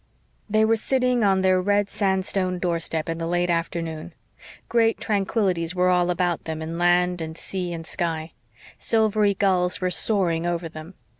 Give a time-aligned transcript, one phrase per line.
[0.49, 4.15] They were sitting on their red sand stone doorstep in the late afternoon.
[4.67, 8.31] Great tranquillities were all about them in land and sea and sky.
[8.79, 10.95] Silvery gulls were soaring over them.